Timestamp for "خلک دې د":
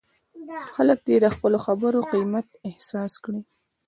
0.75-1.27